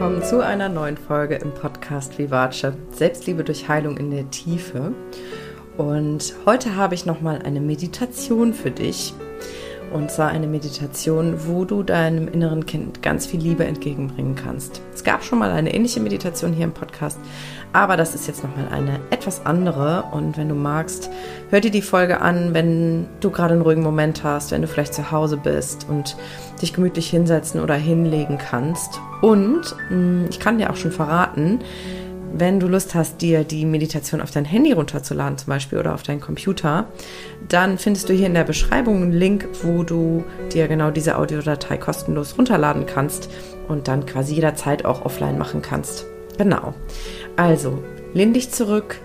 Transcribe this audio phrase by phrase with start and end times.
[0.00, 4.94] willkommen zu einer neuen Folge im Podcast Vivace Selbstliebe durch Heilung in der Tiefe.
[5.76, 9.12] Und heute habe ich nochmal eine Meditation für dich.
[9.92, 14.80] Und zwar eine Meditation, wo du deinem inneren Kind ganz viel Liebe entgegenbringen kannst.
[14.94, 17.18] Es gab schon mal eine ähnliche Meditation hier im Podcast,
[17.72, 20.04] aber das ist jetzt nochmal eine etwas andere.
[20.12, 21.10] Und wenn du magst,
[21.50, 24.94] hör dir die Folge an, wenn du gerade einen ruhigen Moment hast, wenn du vielleicht
[24.94, 26.16] zu Hause bist und
[26.62, 29.00] dich gemütlich hinsetzen oder hinlegen kannst.
[29.22, 31.60] Und mm, ich kann dir auch schon verraten,
[32.32, 36.02] wenn du Lust hast, dir die Meditation auf dein Handy runterzuladen, zum Beispiel, oder auf
[36.02, 36.86] deinen Computer,
[37.48, 41.76] dann findest du hier in der Beschreibung einen Link, wo du dir genau diese Audiodatei
[41.76, 43.30] kostenlos runterladen kannst
[43.68, 46.06] und dann quasi jederzeit auch offline machen kannst.
[46.38, 46.74] Genau.
[47.36, 47.82] Also,
[48.14, 48.98] lehn dich zurück,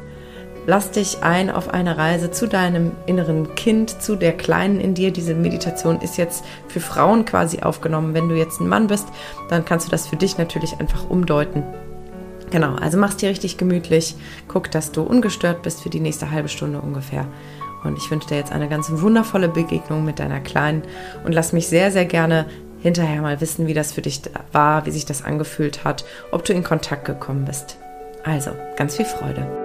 [0.67, 5.11] lass dich ein auf eine Reise zu deinem inneren Kind, zu der Kleinen in dir.
[5.11, 8.13] Diese Meditation ist jetzt für Frauen quasi aufgenommen.
[8.13, 9.07] Wenn du jetzt ein Mann bist,
[9.49, 11.63] dann kannst du das für dich natürlich einfach umdeuten
[12.51, 14.15] Genau, also mach's dir richtig gemütlich.
[14.47, 17.25] Guck, dass du ungestört bist für die nächste halbe Stunde ungefähr.
[17.83, 20.83] Und ich wünsche dir jetzt eine ganz wundervolle Begegnung mit deiner Kleinen
[21.23, 22.45] und lass mich sehr, sehr gerne
[22.81, 26.53] hinterher mal wissen, wie das für dich war, wie sich das angefühlt hat, ob du
[26.53, 27.77] in Kontakt gekommen bist.
[28.23, 29.64] Also, ganz viel Freude.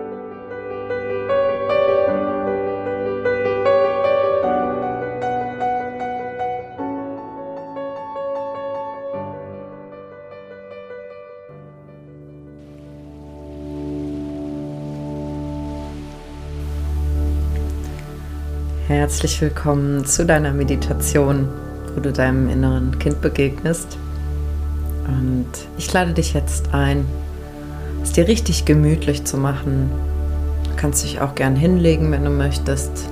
[18.90, 21.48] Herzlich willkommen zu deiner Meditation,
[21.94, 23.96] wo du deinem inneren Kind begegnest.
[25.06, 25.46] Und
[25.78, 27.04] ich lade dich jetzt ein,
[28.02, 29.92] es dir richtig gemütlich zu machen.
[30.64, 33.08] Du kannst dich auch gern hinlegen, wenn du möchtest.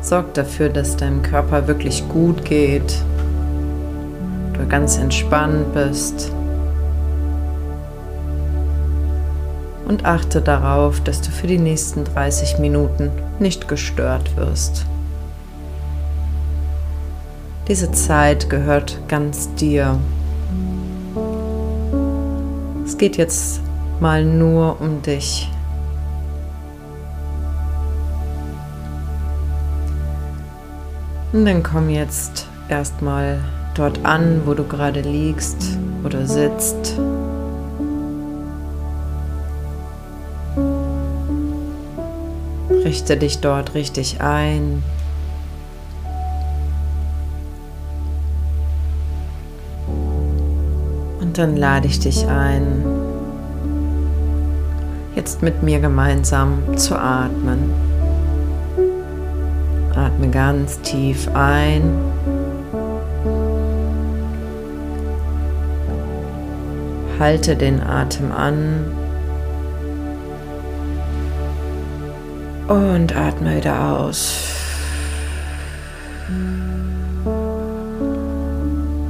[0.00, 2.94] Sorg dafür, dass deinem Körper wirklich gut geht,
[4.56, 6.30] du ganz entspannt bist.
[9.86, 14.86] Und achte darauf, dass du für die nächsten 30 Minuten nicht gestört wirst.
[17.68, 19.98] Diese Zeit gehört ganz dir.
[22.84, 23.60] Es geht jetzt
[24.00, 25.50] mal nur um dich.
[31.32, 33.38] Und dann komm jetzt erstmal
[33.74, 36.96] dort an, wo du gerade liegst oder sitzt.
[42.94, 44.84] Richte dich dort richtig ein.
[51.20, 52.84] Und dann lade ich dich ein,
[55.16, 57.72] jetzt mit mir gemeinsam zu atmen.
[59.96, 61.82] Atme ganz tief ein.
[67.18, 69.03] Halte den Atem an
[72.68, 74.42] Und atme wieder aus.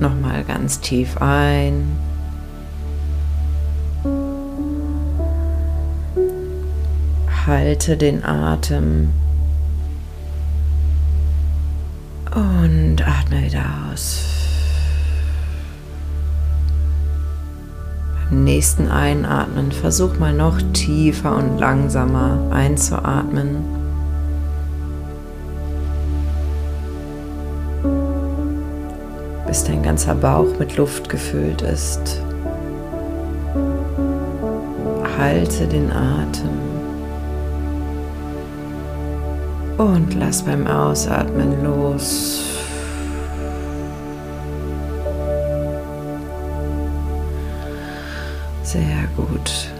[0.00, 1.96] Nochmal ganz tief ein.
[7.46, 9.12] Halte den Atem.
[12.34, 14.33] Und atme wieder aus.
[18.42, 23.58] Nächsten Einatmen versuch mal noch tiefer und langsamer einzuatmen.
[29.46, 32.20] Bis dein ganzer Bauch mit Luft gefüllt ist.
[35.18, 36.48] Halte den Atem.
[39.78, 42.53] Und lass beim Ausatmen los.
[48.74, 49.70] Sehr gut.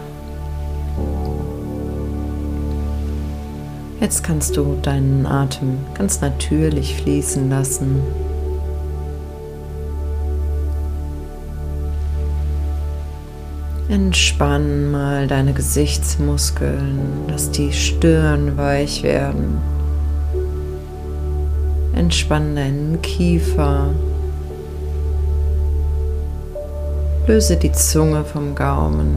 [4.00, 8.00] Jetzt kannst du deinen Atem ganz natürlich fließen lassen.
[13.88, 19.58] Entspann mal deine Gesichtsmuskeln, dass die Stirn weich werden.
[21.96, 23.88] Entspann deinen Kiefer.
[27.26, 29.16] Löse die Zunge vom Gaumen.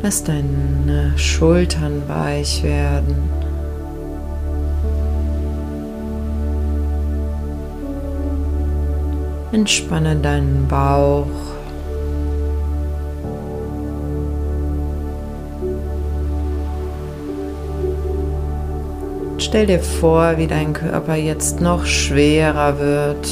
[0.00, 3.16] Lass deine Schultern weich werden.
[9.50, 11.26] Entspanne deinen Bauch.
[19.50, 23.28] Stell dir vor, wie dein Körper jetzt noch schwerer wird.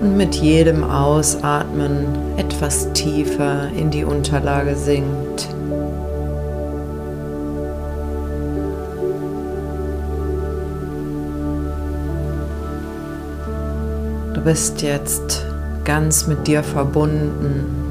[0.00, 2.06] Und mit jedem Ausatmen
[2.38, 5.50] etwas tiefer in die Unterlage sinkt.
[14.32, 15.44] Du bist jetzt
[15.84, 17.83] ganz mit dir verbunden.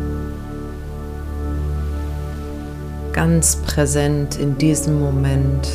[3.13, 5.69] Ganz präsent in diesem Moment.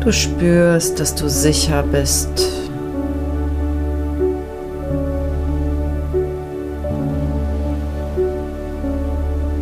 [0.00, 2.30] Du spürst, dass du sicher bist.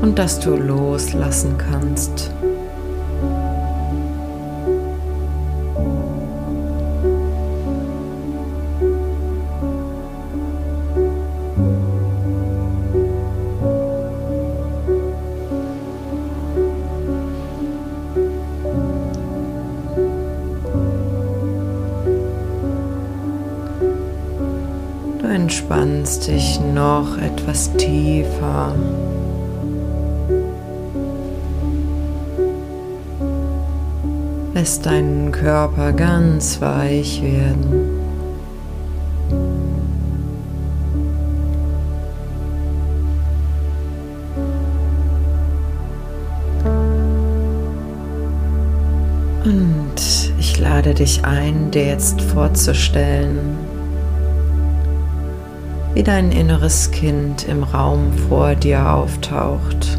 [0.03, 2.31] Und dass du loslassen kannst.
[25.67, 28.73] Entspannst dich noch etwas tiefer.
[34.55, 37.91] Lässt deinen Körper ganz weich werden.
[49.45, 53.66] Und ich lade dich ein, dir jetzt vorzustellen,
[55.97, 59.99] wie dein inneres Kind im Raum vor dir auftaucht.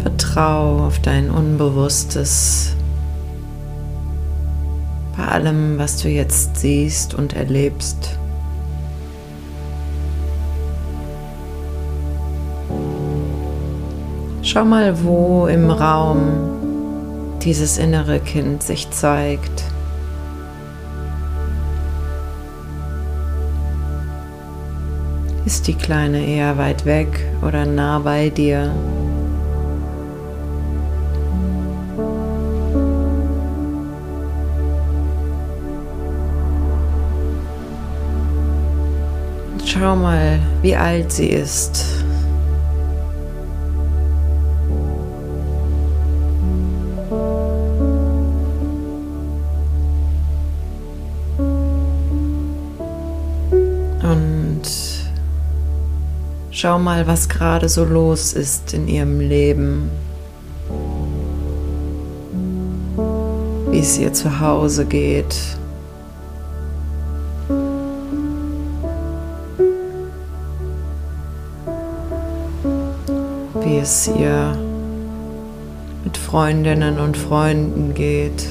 [0.00, 2.74] Vertrau auf dein Unbewusstes
[5.14, 8.18] bei allem, was du jetzt siehst und erlebst.
[14.40, 16.56] Schau mal, wo im Raum
[17.46, 19.62] dieses innere Kind sich zeigt.
[25.44, 28.74] Ist die Kleine eher weit weg oder nah bei dir?
[39.64, 42.05] Schau mal, wie alt sie ist.
[56.58, 59.90] Schau mal, was gerade so los ist in ihrem Leben.
[63.70, 65.36] Wie es ihr zu Hause geht.
[73.62, 74.56] Wie es ihr
[76.04, 78.46] mit Freundinnen und Freunden geht.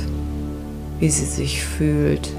[1.00, 2.30] Wie sie sich fühlt.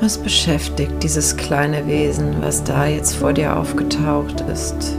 [0.00, 4.96] Was beschäftigt dieses kleine Wesen, was da jetzt vor dir aufgetaucht ist?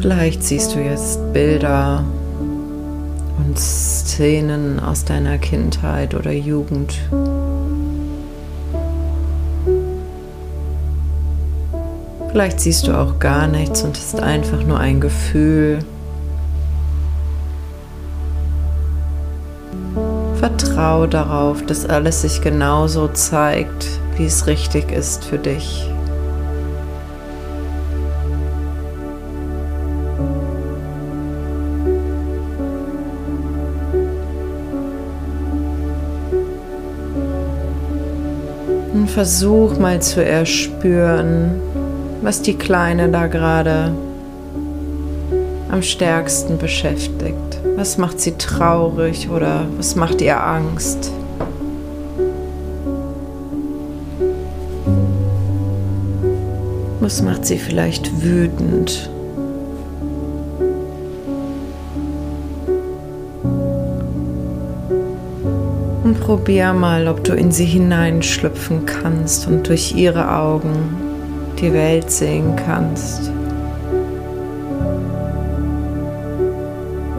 [0.00, 2.04] Vielleicht siehst du jetzt Bilder
[3.58, 6.98] Szenen aus deiner Kindheit oder Jugend.
[12.30, 15.80] Vielleicht siehst du auch gar nichts und ist einfach nur ein Gefühl.
[20.36, 25.91] Vertrau darauf, dass alles sich genauso zeigt, wie es richtig ist für dich.
[39.12, 41.60] Versuch mal zu erspüren,
[42.22, 43.92] was die Kleine da gerade
[45.70, 47.36] am stärksten beschäftigt.
[47.76, 51.10] Was macht sie traurig oder was macht ihr Angst?
[57.00, 59.10] Was macht sie vielleicht wütend?
[66.22, 70.94] Probier mal, ob du in sie hineinschlüpfen kannst und durch ihre Augen
[71.60, 73.32] die Welt sehen kannst.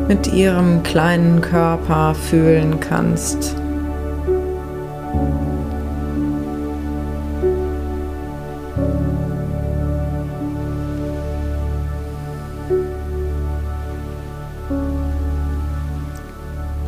[0.08, 3.56] Mit ihrem kleinen Körper fühlen kannst.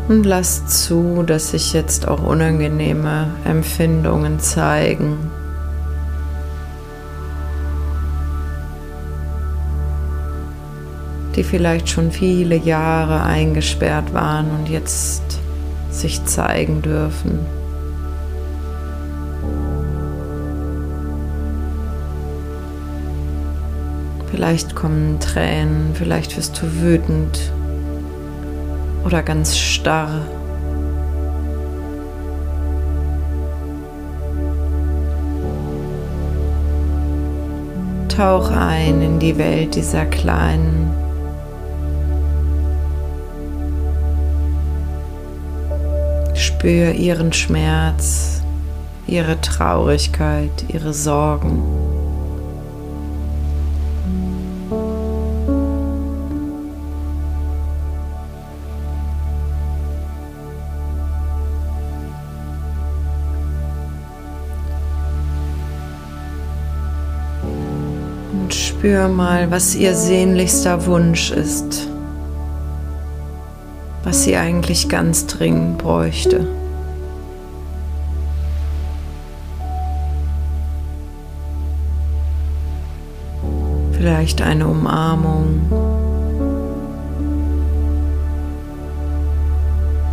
[0.08, 5.32] Und lass zu, dass sich jetzt auch unangenehme Empfindungen zeigen.
[11.36, 15.22] die vielleicht schon viele Jahre eingesperrt waren und jetzt
[15.90, 17.40] sich zeigen dürfen.
[24.32, 27.52] Vielleicht kommen Tränen, vielleicht wirst du wütend
[29.06, 30.22] oder ganz starr.
[38.10, 40.90] Tauch ein in die Welt dieser kleinen,
[46.34, 48.42] spür ihren Schmerz,
[49.06, 51.85] ihre Traurigkeit, ihre Sorgen.
[68.78, 71.88] Spür mal, was ihr sehnlichster Wunsch ist,
[74.04, 76.46] was sie eigentlich ganz dringend bräuchte.
[83.94, 85.62] Vielleicht eine Umarmung.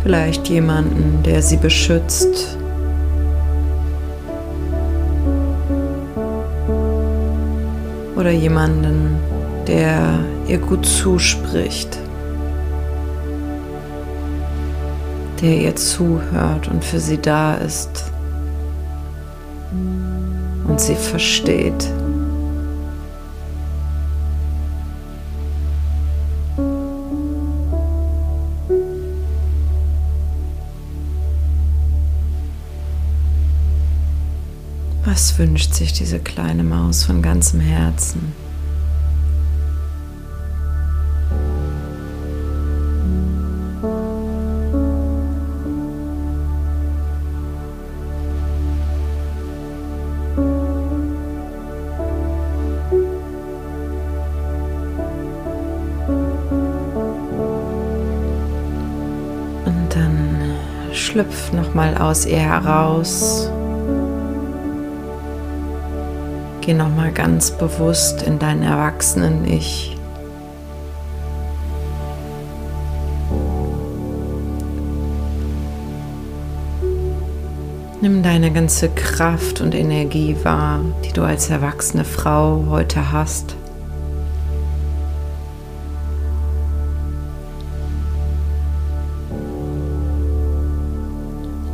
[0.03, 2.57] Vielleicht jemanden, der sie beschützt.
[8.23, 9.17] Oder jemanden,
[9.67, 11.97] der ihr gut zuspricht,
[15.41, 18.13] der ihr zuhört und für sie da ist
[20.69, 21.85] und sie versteht.
[35.35, 38.33] Wünscht sich diese kleine Maus von ganzem Herzen?
[59.65, 60.53] Und dann
[60.93, 63.49] schlüpf noch mal aus ihr heraus
[66.65, 69.97] Geh nochmal ganz bewusst in dein erwachsenen Ich.
[77.99, 83.57] Nimm deine ganze Kraft und Energie wahr, die du als erwachsene Frau heute hast.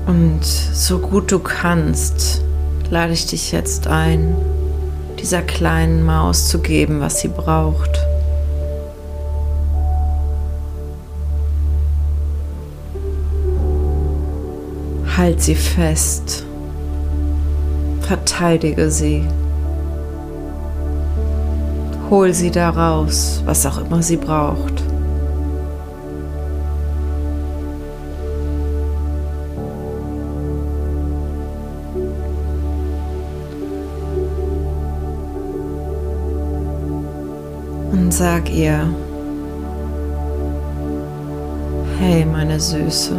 [0.08, 2.42] Und so gut du kannst,
[2.90, 4.36] lade ich dich jetzt ein,
[5.20, 8.00] dieser kleinen Maus zu geben, was sie braucht.
[15.18, 16.46] Halt sie fest.
[18.02, 19.28] Verteidige sie.
[22.10, 24.89] Hol sie daraus, was auch immer sie braucht.
[38.20, 38.82] Sag ihr,
[42.00, 43.16] hey meine Süße,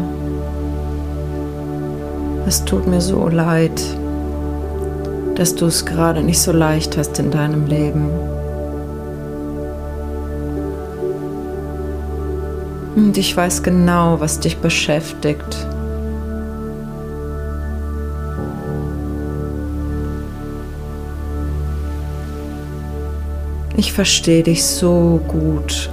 [2.47, 3.81] es tut mir so leid,
[5.37, 8.11] dass du es gerade nicht so leicht hast in deinem Leben.
[12.95, 15.67] Und ich weiß genau, was dich beschäftigt.
[23.77, 25.91] Ich verstehe dich so gut.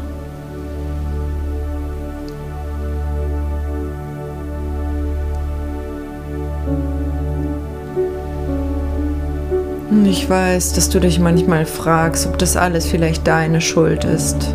[9.89, 14.53] Und ich weiß, dass du dich manchmal fragst, ob das alles vielleicht deine Schuld ist.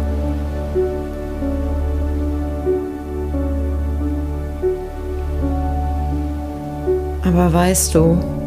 [7.25, 8.42] Aber weißt du,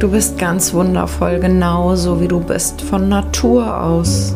[0.00, 4.34] Du bist ganz wundervoll, genauso wie du bist, von Natur aus.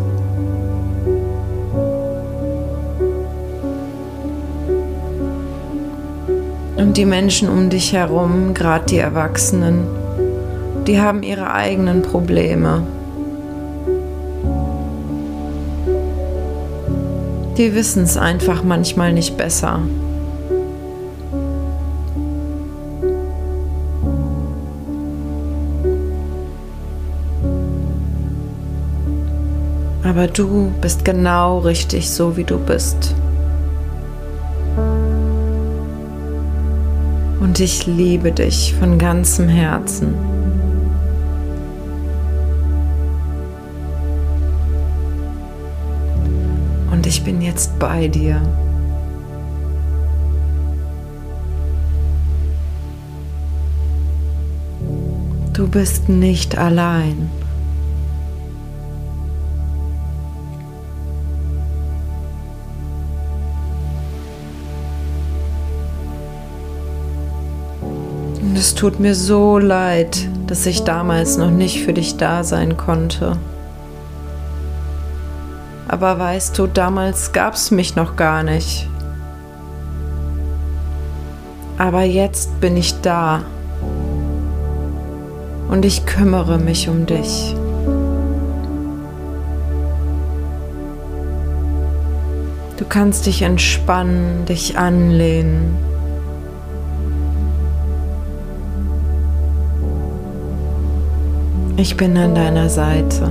[6.76, 9.86] Und die Menschen um dich herum, gerade die Erwachsenen,
[10.86, 12.82] die haben ihre eigenen Probleme.
[17.56, 19.80] Die wissen es einfach manchmal nicht besser.
[30.14, 33.16] Aber du bist genau richtig so, wie du bist.
[37.40, 40.14] Und ich liebe dich von ganzem Herzen.
[46.92, 48.40] Und ich bin jetzt bei dir.
[55.54, 57.28] Du bist nicht allein.
[68.54, 72.76] Und es tut mir so leid, dass ich damals noch nicht für dich da sein
[72.76, 73.36] konnte.
[75.88, 78.88] Aber weißt du, damals gab es mich noch gar nicht.
[81.78, 83.42] Aber jetzt bin ich da.
[85.68, 87.56] Und ich kümmere mich um dich.
[92.76, 95.93] Du kannst dich entspannen, dich anlehnen.
[101.76, 103.30] Ich bin an deiner Seite.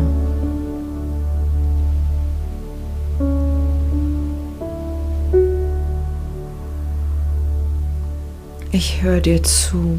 [8.74, 9.98] Ich höre dir zu.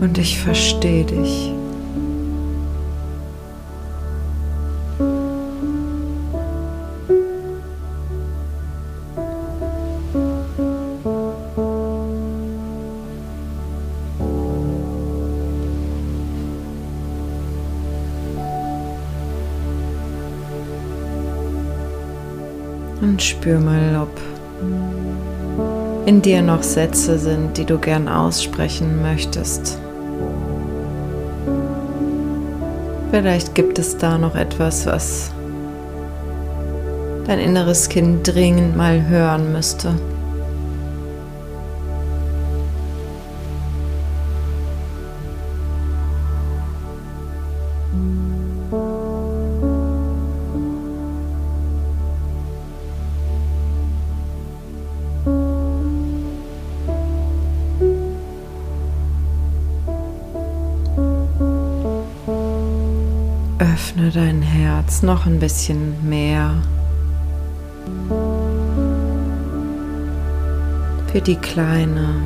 [0.00, 1.52] Und ich verstehe dich.
[23.42, 24.20] Spür mal, ob
[26.06, 29.80] in dir noch Sätze sind, die du gern aussprechen möchtest.
[33.10, 35.32] Vielleicht gibt es da noch etwas, was
[37.26, 39.92] dein inneres Kind dringend mal hören müsste.
[65.02, 66.54] Noch ein bisschen mehr
[71.12, 72.22] für die Kleine.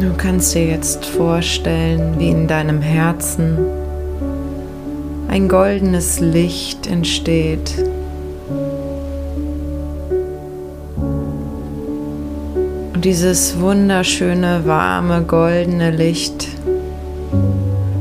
[0.00, 3.58] Du kannst dir jetzt vorstellen, wie in deinem Herzen
[5.26, 7.74] ein goldenes Licht entsteht.
[13.04, 16.48] Dieses wunderschöne, warme, goldene Licht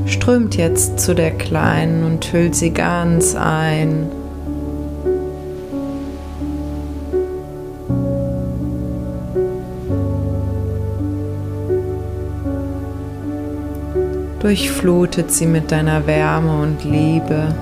[0.05, 4.09] strömt jetzt zu der Kleinen und hüllt sie ganz ein.
[14.39, 17.53] Durchflutet sie mit deiner Wärme und Liebe.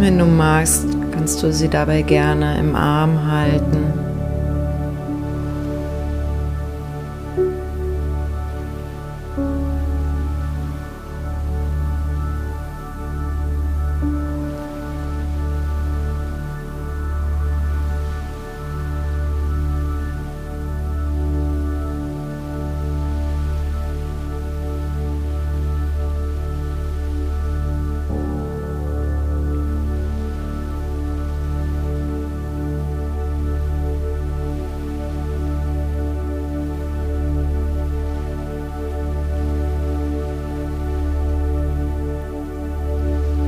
[0.00, 4.15] Wenn du magst, kannst du sie dabei gerne im Arm halten.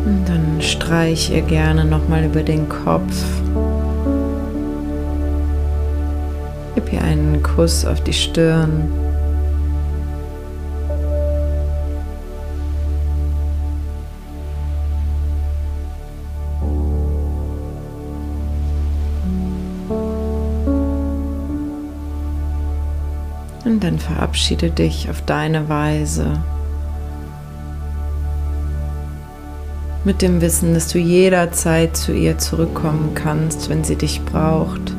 [0.09, 3.13] Und dann streich ihr gerne noch mal über den Kopf.
[6.75, 8.91] Gib ihr einen Kuss auf die Stirn.
[23.67, 26.41] Und dann verabschiede dich auf deine Weise
[30.05, 34.95] Mit dem Wissen, dass du jederzeit zu ihr zurückkommen kannst, wenn sie dich braucht.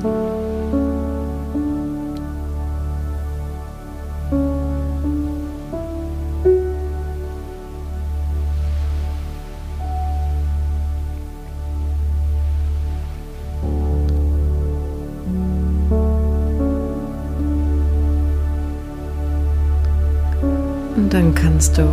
[21.59, 21.89] Kannst du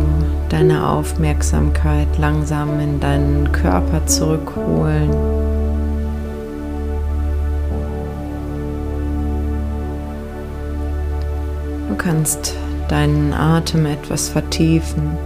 [0.47, 5.11] deine Aufmerksamkeit langsam in deinen Körper zurückholen.
[11.89, 12.55] Du kannst
[12.87, 15.17] deinen Atem etwas vertiefen.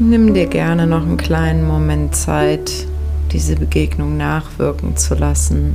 [0.00, 2.87] Nimm dir gerne noch einen kleinen Moment Zeit,
[3.32, 5.74] diese Begegnung nachwirken zu lassen.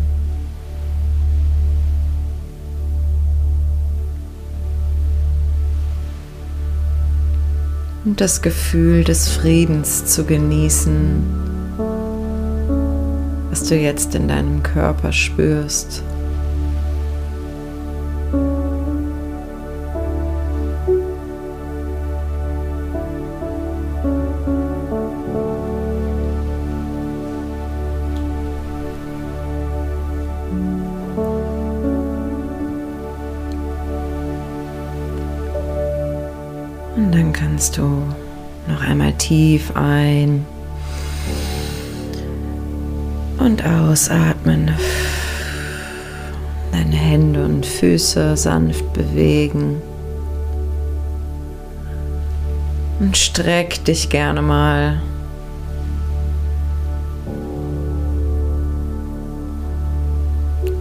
[8.06, 11.24] Und das Gefühl des Friedens zu genießen,
[13.50, 16.04] was du jetzt in deinem Körper spürst.
[39.76, 40.46] Ein
[43.40, 44.72] und ausatmen.
[46.72, 49.82] Deine Hände und Füße sanft bewegen.
[53.00, 55.02] Und streck dich gerne mal.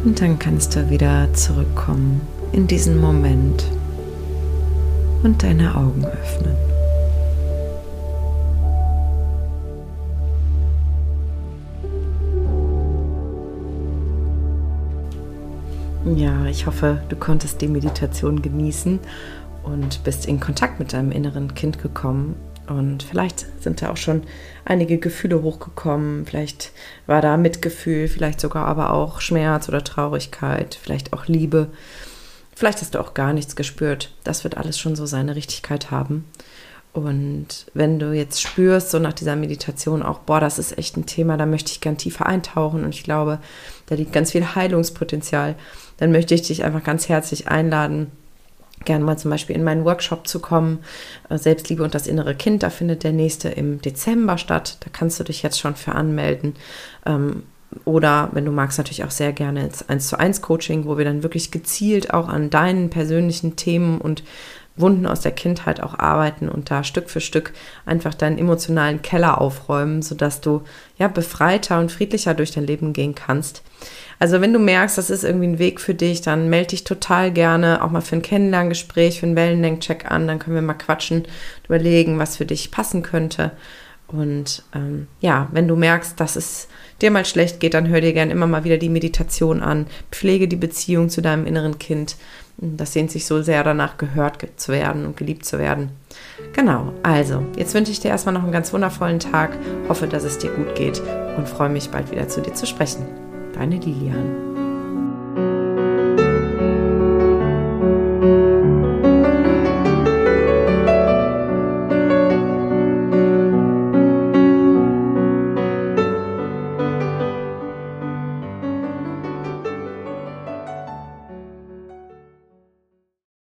[0.05, 2.21] Und dann kannst du wieder zurückkommen
[2.53, 3.65] in diesen Moment
[5.23, 6.72] und deine Augen öffnen.
[16.05, 18.99] Ja, ich hoffe, du konntest die Meditation genießen
[19.63, 22.35] und bist in Kontakt mit deinem inneren Kind gekommen.
[22.67, 24.25] Und vielleicht sind da auch schon
[24.65, 26.27] einige Gefühle hochgekommen.
[26.27, 26.73] Vielleicht
[27.07, 31.69] war da Mitgefühl, vielleicht sogar aber auch Schmerz oder Traurigkeit, vielleicht auch Liebe.
[32.57, 34.13] Vielleicht hast du auch gar nichts gespürt.
[34.25, 36.25] Das wird alles schon so seine Richtigkeit haben.
[36.93, 41.07] Und wenn du jetzt spürst, so nach dieser Meditation auch, boah, das ist echt ein
[41.07, 43.39] Thema, da möchte ich gern tiefer eintauchen und ich glaube,
[43.87, 45.55] da liegt ganz viel Heilungspotenzial,
[45.97, 48.11] dann möchte ich dich einfach ganz herzlich einladen,
[48.85, 50.81] gerne mal zum Beispiel in meinen Workshop zu kommen.
[51.29, 54.79] Äh, Selbstliebe und das innere Kind, da findet der nächste im Dezember statt.
[54.81, 56.55] Da kannst du dich jetzt schon für anmelden.
[57.07, 57.45] Ähm,
[57.85, 61.05] oder wenn du magst, natürlich auch sehr gerne ins 1 zu 1 Coaching, wo wir
[61.05, 64.23] dann wirklich gezielt auch an deinen persönlichen Themen und
[64.77, 67.53] Wunden aus der Kindheit auch arbeiten und da Stück für Stück
[67.85, 70.63] einfach deinen emotionalen Keller aufräumen, sodass du
[70.99, 73.63] ja befreiter und friedlicher durch dein Leben gehen kannst.
[74.19, 77.33] Also wenn du merkst, das ist irgendwie ein Weg für dich, dann melde dich total
[77.33, 81.25] gerne auch mal für ein Kennenlerngespräch, für einen Wellenlenk-Check an, dann können wir mal quatschen,
[81.65, 83.51] überlegen, was für dich passen könnte.
[84.13, 86.69] Und ähm, ja, wenn du merkst, dass es
[87.01, 89.87] dir mal schlecht geht, dann hör dir gerne immer mal wieder die Meditation an.
[90.11, 92.17] Pflege die Beziehung zu deinem inneren Kind.
[92.59, 95.91] Das sehnt sich so sehr danach, gehört zu werden und geliebt zu werden.
[96.53, 99.59] Genau, also, jetzt wünsche ich dir erstmal noch einen ganz wundervollen Tag.
[99.89, 101.03] Hoffe, dass es dir gut geht
[101.37, 103.07] und freue mich bald wieder zu dir zu sprechen.
[103.53, 105.72] Deine Lilian.